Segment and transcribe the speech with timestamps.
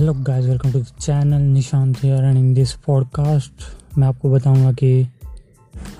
[0.00, 4.72] Hello guys welcome to the channel Nishant here and in this podcast मैं आपको बताऊँगा
[4.72, 5.08] कि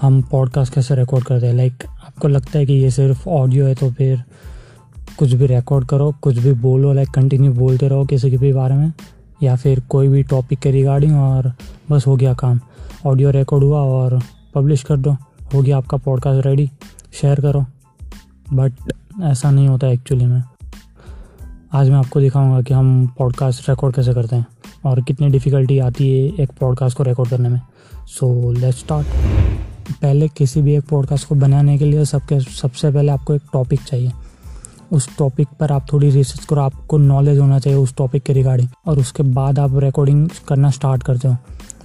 [0.00, 3.74] हम पॉडकास्ट कैसे रिकॉर्ड करते हैं। लाइक आपको लगता है कि ये सिर्फ़ ऑडियो है
[3.74, 4.22] तो फिर
[5.18, 8.74] कुछ भी रिकॉर्ड करो, कुछ भी बोलो लाइक कंटिन्यू बोलते रहो किसी के भी बारे
[8.74, 8.92] में,
[9.42, 11.52] या फिर कोई भी टॉपिक के रिगार्डिंग और
[11.90, 12.60] बस हो गया काम।
[13.06, 14.20] ऑडियो रिकॉर्ड हुआ और
[14.54, 15.16] पब्लिश कर दो,
[15.54, 16.70] हो गया आपका पॉडकास्ट रेडी
[17.12, 17.64] शेयर करो।
[18.52, 18.92] बट
[19.22, 20.42] ऐसा नहीं होता एक्चुअली में।
[21.76, 24.46] आज मैं आपको दिखाऊँगा कि हम पॉडकास्ट रिकॉर्ड कैसे करते हैं
[24.84, 27.60] और कितनी डिफ़िकल्टी आती है एक पॉडकास्ट को रिकॉर्ड करने में।
[28.06, 29.06] सो लेट्स स्टार्ट
[30.02, 33.82] पहले किसी भी एक पॉडकास्ट को बनाने के लिए सबके, सबसे पहले आपको एक टॉपिक
[33.82, 34.12] चाहिए।
[34.92, 38.68] उस टॉपिक पर आप थोड़ी रिसर्च करो, आपको नॉलेज होना चाहिए उस टॉपिक के रिगार्डिंग
[38.86, 41.36] और उसके बाद आप रिकॉर्डिंग करना स्टार्ट करते हो।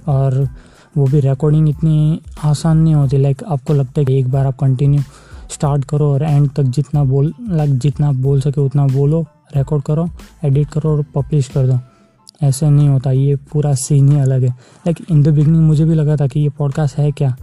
[0.08, 0.48] और
[0.96, 4.58] वो भी रिकॉर्डिंग इतनी आसान नहीं होती लाइक आपको लगता है कि एक बार आप
[4.58, 5.02] कंटिन्यू
[5.50, 9.24] स्टार्ट करो और एंड तक जितना बोल लाइक जितना बोल सके उतना बोलो।
[9.56, 10.08] रिकॉर्ड करो
[10.44, 11.78] एडिट करो और पब्लिश कर दो।
[12.42, 15.94] ऐसे नहीं होता, ये पूरा सीन ही अलग है। लाइक इन द बिगनिंग मुझे भी
[15.94, 17.36] लगा था कि ये पॉडकास्ट है क्या?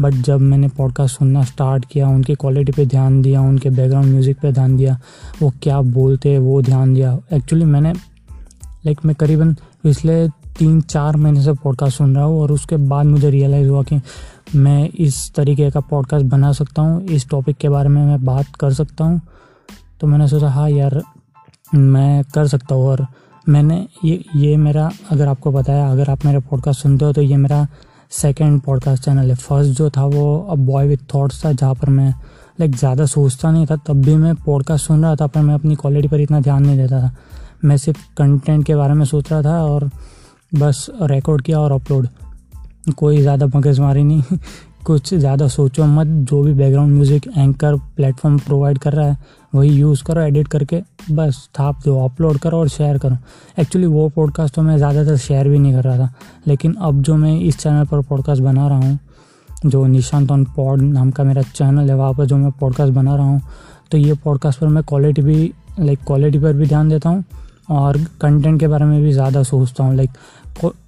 [0.00, 4.38] बट जब मैंने पॉडकास्ट सुनना स्टार्ट किया, उनकी क्वालिटी पे ध्यान दिया, उनके बैकग्राउंड म्यूज़िक
[4.40, 4.98] पे ध्यान दिया,
[5.42, 7.92] वो क्या बोलते हैं, वो ध्यान दिया। एक्चुअली मैंने
[8.86, 13.06] लाइक मैं करीबन पिछले तीन चार महीने से पॉडकास्ट सुन रहा हूँ और उसके बाद
[13.06, 14.00] मुझे रियलाइज़ हुआ कि
[14.54, 18.56] मैं इस तरीके का पॉडकास्ट बना सकता हूँ, इस टॉपिक के बारे में मैं बात
[18.60, 19.20] कर सकता हूँ।
[20.00, 21.02] तो मैंने सोचा हाँ यार
[21.74, 23.06] मैं कर सकता हूँ और
[23.46, 27.36] मैंने ये ये मेरा, अगर आपको बताया अगर आप मेरे पॉडकास्ट सुनते हो तो ये
[27.36, 27.66] मेरा
[28.12, 31.90] सेकंड पॉडकास्ट चैनल है। फ़र्स्ट जो था वो अब बॉय विथ थॉट्स था, जहाँ पर
[31.90, 32.10] मैं
[32.60, 35.74] लाइक ज़्यादा सोचता नहीं था। तब भी मैं पॉडकास्ट सुन रहा था, पर मैं अपनी
[35.74, 37.14] क्वालिटी पर इतना ध्यान नहीं देता था।
[37.64, 39.90] मैं सिर्फ़ कंटेंट के बारे में सोच रहा था और
[40.52, 42.08] बस रिकॉर्ड किया और अपलोड
[42.96, 44.38] कोई ज़्यादा मगजमारी नहीं।
[44.86, 49.16] कुछ ज़्यादा सोचो मत। जो भी background music anchor platform provide कर रहा है
[49.52, 53.16] वही यूज़ करो एडिट करके, बस थाप दो अपलोड करो और शेयर करो।
[53.58, 56.12] एक्चुअली वो पॉडकास्ट तो मैं ज़्यादातर शेयर भी नहीं कर रहा था,
[56.46, 58.98] लेकिन अब जो मैं इस चैनल पर पॉडकास्ट बना रहा हूँ,
[59.66, 63.16] जो निशांत ऑन पॉड नाम का मेरा चैनल है, वहाँ पर जो मैं पॉडकास्ट बना
[63.16, 63.40] रहा हूँ
[63.90, 67.24] तो ये पॉडकास्ट पर मैं क्वालिटी भी लाइक क्वालिटी पर भी ध्यान देता हूँ
[67.70, 70.10] और कंटेंट के बारे में भी ज़्यादा सोचता हूँ लाइक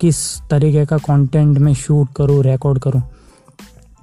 [0.01, 0.17] किस
[0.51, 3.03] तरीके का कंटेंट में शूट करूँ रिकॉर्ड करूँ।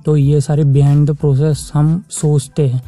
[0.05, 2.81] तो ये सारे बिहाइंड द प्रोसेस हम सोचते हैं।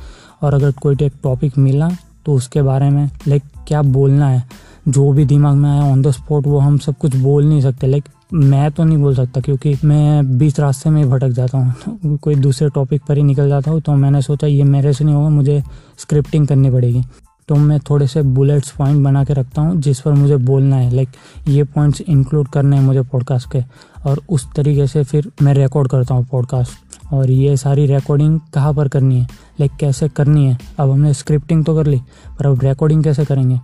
[0.43, 1.89] और अगर कोई एक टॉपिक मिला
[2.25, 4.43] तो उसके बारे में लाइक क्या बोलना है?
[4.87, 7.87] जो भी दिमाग में आया ऑन द स्पॉट वो हम सब कुछ बोल नहीं सकते।
[7.87, 12.17] लाइक मैं तो नहीं बोल सकता, क्योंकि मैं बीच रास्ते में ही भटक जाता हूँ।
[12.23, 15.15] कोई दूसरे टॉपिक पर ही निकल जाता हूँ तो मैंने सोचा, ये मेरे से नहीं
[15.15, 15.61] होगा, मुझे
[15.99, 17.03] स्क्रिप्टिंग करनी पड़ेगी।
[17.47, 20.93] तो मैं थोड़े से बुलेट्स पॉइंट बना के रखता हूँ, जिस पर मुझे बोलना है।
[20.95, 21.09] लाइक
[21.47, 23.63] ये पॉइंट्स इंक्लूड करने हैं मुझे पॉडकास्ट के।
[24.05, 28.73] और उस तरीके से फिर मैं रिकॉर्ड करता हूँ पॉडकास्ट और ये सारी रिकॉर्डिंग कहाँ
[28.73, 29.27] पर करनी है?
[29.59, 30.57] लाइक कैसे करनी है?
[30.79, 32.01] अब हमने स्क्रिप्टिंग तो कर ली,
[32.39, 33.59] पर अब रिकॉर्डिंग कैसे करेंगे?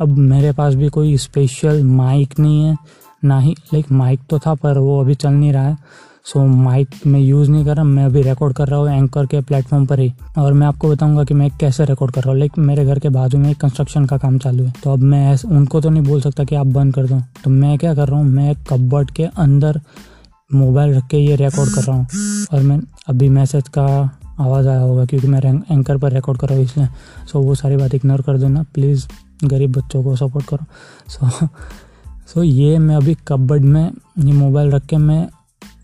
[0.00, 2.76] अब मेरे पास भी कोई स्पेशल माइक नहीं है
[3.24, 5.76] ना ही लाइक माइक तो था पर वो अभी चल नहीं रहा है।
[6.24, 9.26] सो so, माइक मैं यूज़ नहीं कर रहा मैं अभी रिकॉर्ड कर रहा हूँ एंकर
[9.26, 12.38] के प्लेटफॉर्म पर ही। और मैं आपको बताऊँगा कि मैं कैसे रिकॉर्ड कर रहा हूँ।
[12.38, 15.80] लाइक मेरे घर के बाजू में कंस्ट्रक्शन का काम चालू है। तो अब मैं उनको
[15.80, 18.26] तो नहीं बोल सकता कि आप बंद कर दो। तो मैं क्या कर रहा हूँ
[18.26, 19.80] मैं कब्बर्ड के अंदर
[20.50, 22.06] मोबाइल रख के ये रिकॉर्ड कर रहा हूँ।
[22.52, 23.86] और मैं अभी मैसेज का
[24.42, 26.86] आवाज़ आया होगा क्योंकि मैं एंकर पर रिकॉर्ड कर रहा हूँ इसलिए।
[27.32, 29.06] सो वो सारी बात इग्नोर कर देना। प्लीज़
[29.44, 30.64] गरीब बच्चों को सपोर्ट करो।
[31.08, 31.48] सो
[32.28, 35.28] सो ये मैं अभी कबर्ड में, ये मोबाइल रख के मैं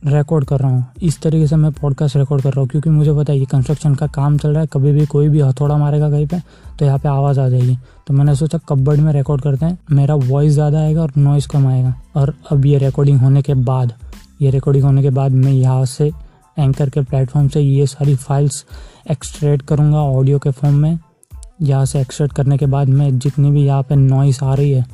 [0.07, 3.13] रिकॉर्ड कर रहा हूँ। इस तरीके से मैं पॉडकास्ट रिकॉर्ड कर रहा हूँ, क्योंकि मुझे
[3.13, 6.11] पता है ये कंस्ट्रक्शन का काम चल रहा है। कभी भी कोई भी हथौड़ा मारेगा
[6.11, 6.39] कहीं पे
[6.79, 7.77] तो यहाँ पे आवाज़ आ जाएगी।
[8.07, 11.67] तो मैंने सोचा कबर्ड में रिकॉर्ड करते हैं। मेरा वॉइस ज़्यादा आएगा और नॉइस कम
[11.67, 13.93] आएगा। और अब ये रिकॉर्डिंग होने के बाद,
[14.41, 16.11] ये रिकॉर्डिंग होने के बाद मैं यहाँ से
[16.59, 18.65] एंकर के प्लेटफॉर्म से ये सारी फाइल्स
[19.11, 20.99] एक्सट्रेट करूँगा ऑडियो के फॉर्म में।
[21.63, 24.85] यहाँ से एक्सट्रेट करने के बाद मैं जितनी भी यहाँ पे नॉइस आ रही है,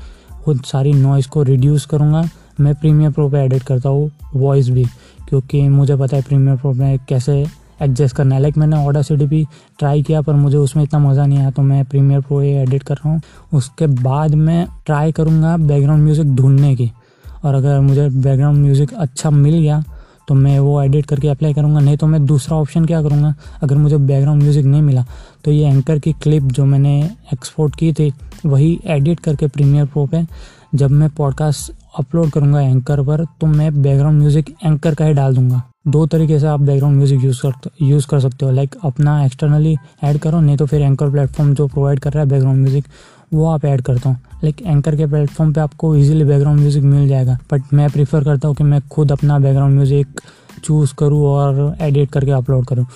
[0.46, 2.22] वो सारी नॉइस को रिड्यूस करूँगा।
[2.60, 4.84] मैं प्रीमियर प्रो पे एडिट करता हूँ वॉइस भी,
[5.28, 7.44] क्योंकि मुझे पता है प्रीमियर प्रो में कैसे
[7.82, 9.44] एडजस्ट करना है। लाइक मैंने ऑर्डर सिटी भी
[9.78, 12.82] ट्राई किया, पर मुझे उसमें इतना मज़ा नहीं आया तो मैं प्रीमियर प्रो ये एडिट
[12.82, 13.20] कर रहा हूँ।
[13.52, 16.90] उसके बाद मैं ट्राई करूँगा बैकग्राउंड म्यूज़िक ढूँढने की।
[17.44, 19.82] और अगर मुझे बैकग्राउंड म्यूज़िक अच्छा मिल गया
[20.28, 23.34] तो मैं वो एडिट करके अप्लाई करूँगा। नहीं तो मैं दूसरा ऑप्शन क्या करूँगा?
[23.62, 25.04] अगर मुझे बैकग्राउंड म्यूज़िक नहीं मिला
[25.44, 26.98] तो ये एंकर की क्लिप जो मैंने
[27.32, 28.12] एक्सपोर्ट की थी,
[28.46, 30.24] वही एडिट करके प्रीमियर प्रो पे
[30.74, 35.34] जब मैं पॉडकास्ट अपलोड करूँगा एंकर पर तो मैं बैकग्राउंड म्यूज़िक एंकर का ही डाल
[35.34, 39.24] दूँगा। दो तरीके से आप बैकग्राउंड म्यूज़िक यूज़ कर यूज़ कर सकते हो। लाइक अपना
[39.24, 42.84] एक्सटर्नली ऐड करो, नहीं तो फिर एंकर प्लेटफॉर्म जो प्रोवाइड कर रहा है बैकग्राउंड म्यूज़िक
[43.34, 47.08] वो आप ऐड करता हूँ। लाइक एंकर के प्लेटफॉर्म पे आपको इजीली बैकग्राउंड म्यूज़िक मिल
[47.08, 50.20] जाएगा। बट मैं प्रीफर करता हूँ कि मैं खुद अपना बैकग्राउंड म्यूज़िक
[50.64, 52.86] चूज़ करूँ और एडिट करके अपलोड करूँ।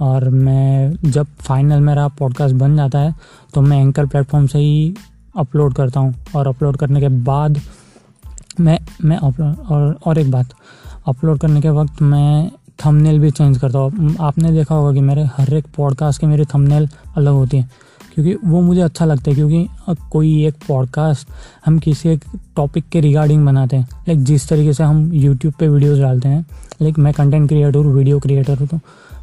[0.00, 3.14] और मैं, जब फाइनल मेरा पॉडकास्ट बन जाता है
[3.54, 4.94] तो मैं एंकर प्लेटफॉर्म से ही
[5.36, 7.60] अपलोड करता हूँ। और अपलोड करने के बाद
[8.60, 10.52] मैं मैं अपलोड और और एक बात
[11.08, 12.50] अपलोड करने के वक्त मैं
[12.84, 16.44] थंबनेल भी चेंज करता हूँ। आपने देखा होगा कि मेरे हर एक पॉडकास्ट के मेरी
[16.44, 17.68] थंबनेल अलग होती है,
[18.14, 21.28] क्योंकि वो मुझे अच्छा लगता है, क्योंकि कोई एक पॉडकास्ट
[21.66, 22.24] हम किसी एक
[22.56, 26.44] टॉपिक के रिगार्डिंग बनाते हैं। लाइक जिस तरीके से हम यूट्यूब पे वीडियोस डालते हैं
[26.82, 28.78] लाइक मैं कंटेंट क्रिएटर हूँ वीडियो क्रिएटर हूँ तो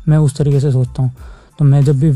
[0.08, 1.12] मैं उस तरीके से सोचता हूँ।
[1.60, 2.08] तो मैं जब भी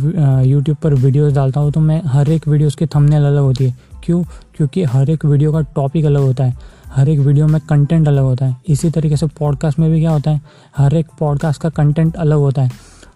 [0.50, 3.76] यूट्यूब पर वीडियोस डालता हूँ तो मैं हर एक वीडियोस की थंबनेल अलग होती है।
[4.04, 4.24] क्यों?
[4.58, 6.58] क्योंकि हर एक वीडियो का टॉपिक अलग होता है।
[6.90, 10.12] हर एक वीडियो में कंटेंट अलग होता है। इसी तरीके से पॉडकास्ट में भी क्या
[10.12, 10.42] होता है,
[10.78, 12.72] हर एक पॉडकास्ट का कंटेंट अलग होता है।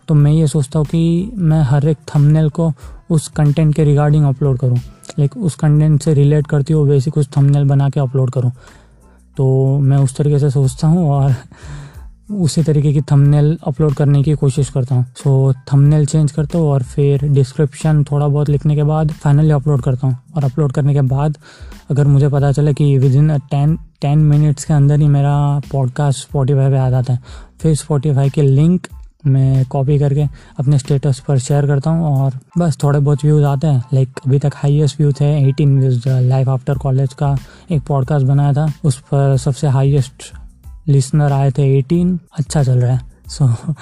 [0.07, 2.71] तो मैं ये सोचता हूँ कि मैं हर एक थंबनेल को
[3.09, 4.77] उस कंटेंट के रिगार्डिंग अपलोड करूँ।
[5.19, 8.51] लाइक उस कंटेंट से रिलेट करती हूँ वैसे कुछ थंबनेल बना के अपलोड करूँ।
[9.37, 11.35] तो मैं उस तरीके से सोचता हूँ और
[12.29, 16.67] उसी तरीके की थंबनेल अपलोड करने की कोशिश करता हूँ। सो थंबनेल चेंज करता हूँ
[16.67, 20.93] और फिर डिस्क्रिप्शन थोड़ा बहुत लिखने के बाद फाइनली अपलोड करता हूँ। और अपलोड करने
[20.93, 21.37] के बाद
[21.91, 25.37] अगर मुझे पता चले कि within ten ten minutes के अंदर ही मेरा
[25.71, 27.19] पॉडकास्ट स्पॉटीफाई पे आ जाता है,
[27.61, 28.87] फिर स्पॉटीफाई की लिंक
[29.25, 30.23] मैं कॉपी करके
[30.59, 34.39] अपने स्टेटस पर शेयर करता हूँ और बस थोड़े बहुत व्यूज़ आते हैं। लाइक अभी
[34.39, 37.35] तक हाईएस्ट व्यूज़ थे eighteen views life after college का
[37.71, 40.31] एक पॉडकास्ट बनाया था, उस पर सबसे हाईएस्ट
[40.87, 43.75] लिसनर आए थे एटीन अच्छा चल रहा है। सो so,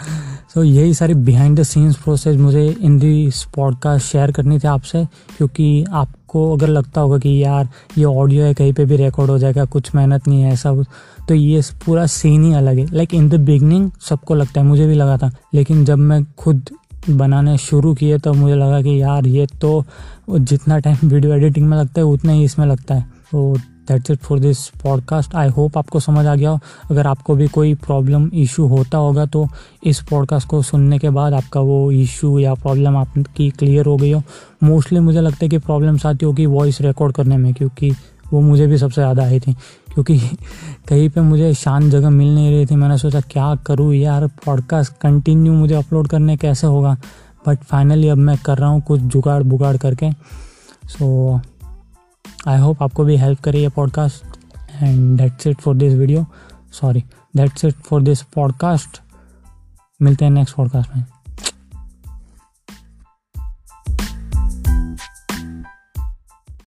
[0.54, 4.60] सो so यही सारी बिहाइंड द सीन्स प्रोसेस मुझे इन दी स्पॉट का शेयर करनी
[4.60, 5.04] थी आपसे
[5.38, 9.38] क्योंकि आपको अगर लगता होगा कि यार ये ऑडियो है कहीं पे भी रिकॉर्ड हो
[9.40, 10.86] जाएगा कुछ मेहनत नहीं है सब
[11.28, 14.88] तो ये पूरा सीन ही अलग है। लाइक इन द बिगनिंग सबको लगता है मुझे
[14.88, 16.70] भी लगा था लेकिन जब मैं खुद
[17.10, 19.84] बनाने शुरू किए तो मुझे लगा कि यार ये तो
[20.32, 23.02] जितना टाइम वीडियो एडिटिंग में लगता है उतना ही इसमें लगता है।
[23.32, 23.58] तो
[23.88, 26.60] that's it for this podcast I hope आपको समझ आ गया हो।
[26.92, 29.48] अगर आपको भी कोई प्रॉब्लम इशू होता होगा तो
[29.84, 34.12] इस पॉडकास्ट को सुनने के बाद आपका वो इशू या प्रॉब्लम आपकी क्लियर हो गई
[34.12, 34.22] हो।
[34.64, 37.92] मोस्टली मुझे लगता है कि प्रॉब्लम्स आती होगी वॉइस रिकॉर्ड करने में क्योंकि
[38.34, 39.54] वो मुझे भी सबसे ज़्यादा आई थी।
[39.94, 40.18] क्योंकि
[40.88, 44.28] कहीं पे मुझे शांत जगह मिल नहीं रही थी। मैंने सोचा क्या करूँ यार?
[44.46, 46.96] पॉडकास्ट कंटिन्यू मुझे अपलोड करने कैसे होगा?
[47.48, 51.46] बट फाइनली अब मैं कर रहा हूँ कुछ जुगाड़ बुगाड़ करके। सो so,
[52.48, 54.24] आई होप आपको भी हेल्प करे ये podcast
[54.84, 56.26] and that's it for this video
[56.72, 57.04] sorry
[57.38, 59.02] that's it for this podcast
[60.02, 61.06] मिलते हैं नेक्स्ट पॉडकास्ट में.